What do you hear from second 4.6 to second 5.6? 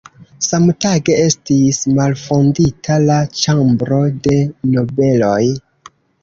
Nobeloj.